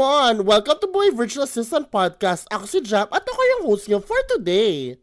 [0.00, 0.48] come on!
[0.48, 2.48] Welcome to Boy Virtual Assistant Podcast.
[2.48, 4.96] Ako si Jap at ako yung host niyo for today.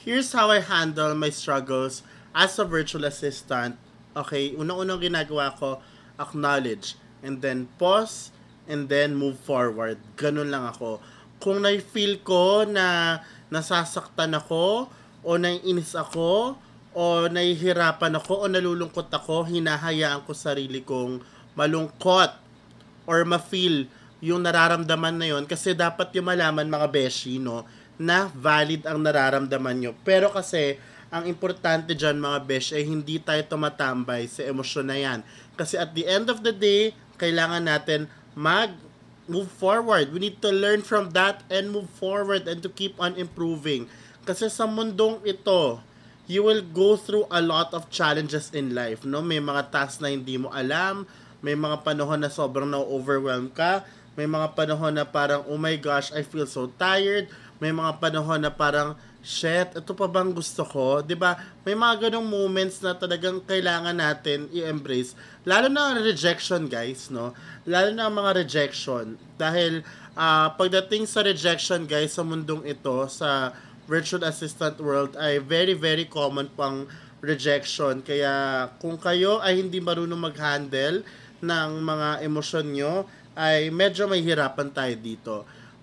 [0.00, 2.00] Here's how I handle my struggles
[2.32, 3.76] as a virtual assistant.
[4.16, 5.84] Okay, unang-unang ginagawa ko,
[6.16, 8.32] acknowledge, and then pause,
[8.64, 10.00] and then move forward.
[10.16, 11.04] Ganun lang ako.
[11.36, 13.20] Kung na-feel ko na
[13.52, 14.88] nasasaktan ako,
[15.20, 16.56] o naiinis ako,
[16.96, 21.20] o nahihirapan ako, o nalulungkot ako, hinahayaan ko sarili kong
[21.60, 22.40] malungkot
[23.04, 23.84] or ma-feel
[24.20, 27.64] yung nararamdaman na yon kasi dapat yung malaman mga beshi no
[28.00, 29.92] na valid ang nararamdaman nyo.
[30.04, 30.80] Pero kasi
[31.12, 35.20] ang importante dyan mga besh ay hindi tayo tumatambay sa emosyon na yan.
[35.58, 38.72] Kasi at the end of the day, kailangan natin mag
[39.28, 40.10] move forward.
[40.10, 43.86] We need to learn from that and move forward and to keep on improving.
[44.24, 45.78] Kasi sa mundong ito,
[46.30, 49.22] you will go through a lot of challenges in life, no?
[49.22, 51.06] May mga tasks na hindi mo alam,
[51.40, 53.84] may mga panahon na sobrang na-overwhelm ka.
[54.16, 57.32] May mga panahon na parang, oh my gosh, I feel so tired.
[57.60, 61.00] May mga panahon na parang, shit, ito pa bang gusto ko?
[61.16, 65.16] ba May mga ganong moments na talagang kailangan natin i-embrace.
[65.48, 67.32] Lalo na rejection, guys, no?
[67.64, 69.16] Lalo na mga rejection.
[69.40, 69.84] Dahil,
[70.16, 73.56] uh, pagdating sa rejection, guys, sa mundong ito, sa
[73.88, 76.84] virtual assistant world, ay very, very common pang
[77.20, 78.00] rejection.
[78.00, 81.04] Kaya, kung kayo ay hindi marunong mag-handle
[81.40, 82.94] ng mga emosyon nyo,
[83.36, 85.34] ay medyo may hirapan tayo dito.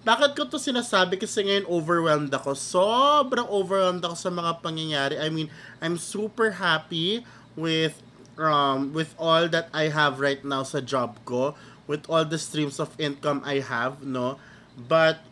[0.07, 1.19] Bakit ko to sinasabi?
[1.19, 2.55] Kasi ngayon overwhelmed ako.
[2.55, 5.15] Sobrang overwhelmed ako sa mga pangyayari.
[5.19, 5.51] I mean,
[5.83, 7.27] I'm super happy
[7.59, 7.99] with
[8.39, 11.59] um, with all that I have right now sa job ko.
[11.89, 14.39] With all the streams of income I have, no?
[14.75, 15.23] But,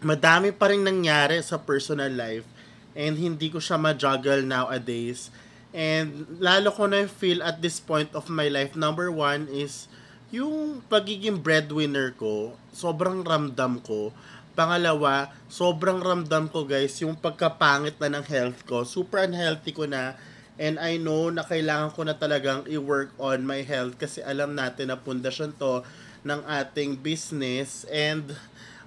[0.00, 2.46] madami pa rin nangyari sa personal life
[2.96, 5.28] and hindi ko siya ma-juggle nowadays
[5.76, 9.92] And lalo ko na feel at this point of my life, number one is
[10.32, 14.08] yung pagiging breadwinner ko, sobrang ramdam ko.
[14.56, 18.88] Pangalawa, sobrang ramdam ko guys, yung pagkapangit na ng health ko.
[18.88, 20.16] Super unhealthy ko na.
[20.56, 24.88] And I know na kailangan ko na talagang i-work on my health kasi alam natin
[24.88, 25.84] na pundasyon to
[26.24, 27.84] ng ating business.
[27.92, 28.32] And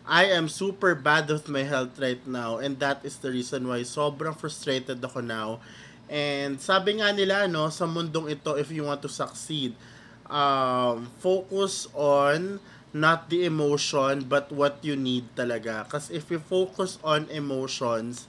[0.09, 2.57] I am super bad with my health right now.
[2.57, 5.61] And that is the reason why sobrang frustrated ako now
[6.09, 9.77] And sabi nga nila, no, sa mundong ito, if you want to succeed,
[10.25, 12.57] um, focus on
[12.89, 15.85] not the emotion, but what you need talaga.
[15.85, 18.25] Kasi if you focus on emotions,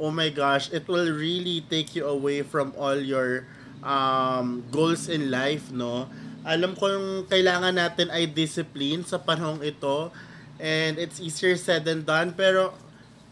[0.00, 3.44] oh my gosh, it will really take you away from all your
[3.84, 6.08] um, goals in life, no?
[6.40, 10.08] Alam ko yung kailangan natin ay discipline sa panahong ito.
[10.56, 12.72] And it's easier said than done, pero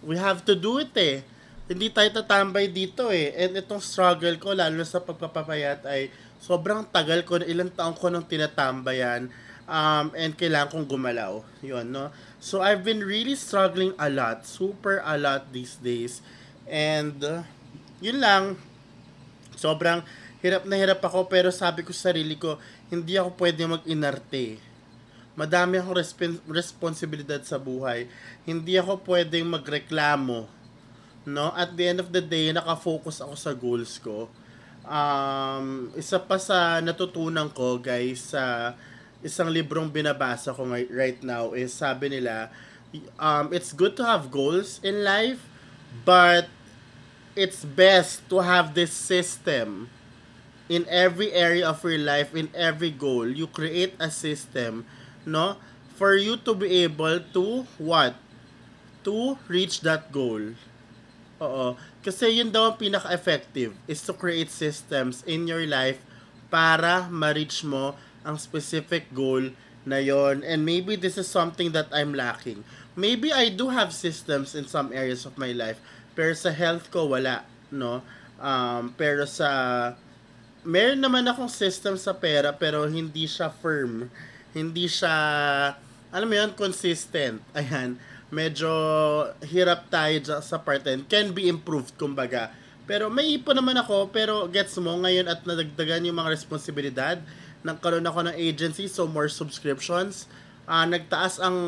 [0.05, 1.25] we have to do it eh
[1.69, 3.37] hindi tayo tatambay dito eh.
[3.37, 6.09] And itong struggle ko, lalo sa pagpapapayat, ay
[6.41, 9.29] sobrang tagal ko, ilang taong ko nang tinatambayan.
[9.69, 11.45] Um, and kailangan kong gumalaw.
[11.61, 12.09] Yun, no?
[12.41, 14.49] So, I've been really struggling a lot.
[14.49, 16.25] Super a lot these days.
[16.65, 17.45] And, uh,
[18.00, 18.56] yun lang.
[19.53, 20.00] Sobrang
[20.41, 22.56] hirap na hirap ako, pero sabi ko sa sarili ko,
[22.89, 24.56] hindi ako pwede mag-inarte.
[25.37, 28.09] Madami akong resp- responsibilidad sa buhay.
[28.49, 30.58] Hindi ako pwedeng magreklamo
[31.34, 31.53] no?
[31.56, 34.28] At the end of the day, nakafocus ako sa goals ko.
[34.89, 38.72] Um, isa pa sa natutunan ko, guys, sa
[39.21, 42.49] isang librong binabasa ko right now is sabi nila,
[43.19, 45.44] um, it's good to have goals in life,
[46.06, 46.49] but
[47.37, 49.91] it's best to have this system
[50.69, 53.27] in every area of your life, in every goal.
[53.27, 54.84] You create a system,
[55.25, 55.56] no?
[55.97, 58.15] For you to be able to what?
[59.05, 60.55] To reach that goal.
[61.38, 61.78] Oo.
[62.03, 66.03] Kasi yun daw ang pinaka-effective is to create systems in your life
[66.50, 67.94] para ma-reach mo
[68.26, 69.54] ang specific goal
[69.87, 72.66] na yon and maybe this is something that I'm lacking.
[72.99, 75.78] Maybe I do have systems in some areas of my life
[76.19, 78.03] pero sa health ko wala, no?
[78.43, 79.94] Um, pero sa
[80.67, 84.11] meron naman akong system sa pera pero hindi siya firm.
[84.50, 85.14] Hindi siya
[86.11, 87.38] alam mo yun, consistent.
[87.58, 88.71] Ayan medyo
[89.45, 91.09] hirap tayo sa part 10.
[91.09, 92.53] Can be improved, kumbaga.
[92.89, 97.21] Pero may ipon naman ako, pero gets mo ngayon at nadagdagan yung mga responsibilidad.
[97.61, 100.25] Nagkaroon ako ng agency, so more subscriptions.
[100.65, 101.59] Uh, nagtaas ang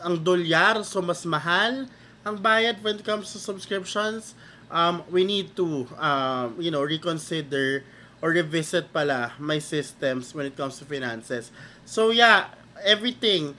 [0.00, 1.88] ang dolyar, so mas mahal
[2.24, 4.36] ang bayad when it comes to subscriptions.
[4.66, 7.86] Um, we need to, um, you know, reconsider
[8.18, 11.52] or revisit pala my systems when it comes to finances.
[11.86, 12.50] So yeah,
[12.82, 13.54] everything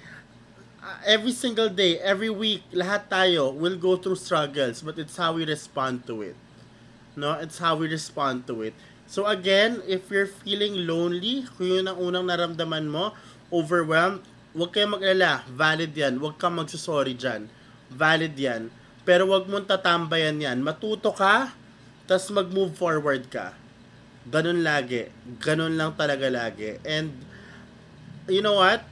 [0.84, 5.34] uh, every single day, every week, lahat tayo will go through struggles, but it's how
[5.34, 6.38] we respond to it.
[7.18, 8.78] No, it's how we respond to it.
[9.08, 13.16] So again, if you're feeling lonely, kung yun ang unang naramdaman mo,
[13.50, 14.22] overwhelmed,
[14.52, 15.48] huwag kayong mag-alala.
[15.48, 16.20] Valid yan.
[16.20, 17.48] Huwag kang magsasorry dyan.
[17.88, 18.68] Valid yan.
[19.08, 20.60] Pero huwag mong tatambayan yan.
[20.60, 21.56] Matuto ka,
[22.04, 23.56] tas mag-move forward ka.
[24.28, 25.08] Ganun lagi.
[25.40, 26.76] Ganun lang talaga lagi.
[26.84, 27.16] And,
[28.28, 28.84] you know what?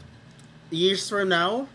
[0.72, 1.68] Years from now,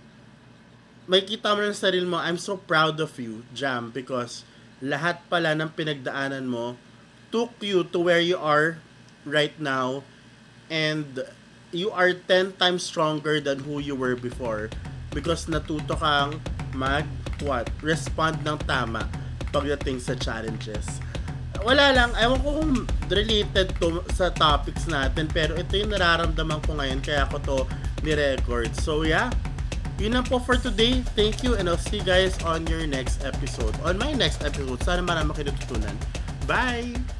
[1.10, 4.46] may kita mo ng sarili mo, I'm so proud of you, Jam, because
[4.78, 6.78] lahat pala ng pinagdaanan mo
[7.34, 8.78] took you to where you are
[9.26, 10.06] right now
[10.70, 11.26] and
[11.74, 14.70] you are 10 times stronger than who you were before
[15.10, 16.38] because natuto kang
[16.78, 17.10] mag
[17.42, 19.02] what respond ng tama
[19.50, 21.02] pagdating sa challenges.
[21.66, 22.74] Wala lang ewan ko kung
[23.10, 27.58] related to sa topics natin pero ito yung nararamdaman ko ngayon kaya ko to
[28.06, 28.70] ni-record.
[28.78, 29.34] So yeah
[30.00, 31.04] yun lang po for today.
[31.12, 33.76] Thank you and I'll see you guys on your next episode.
[33.84, 34.80] On my next episode.
[34.80, 35.94] Sana marami kayo natutunan.
[36.48, 37.19] Bye!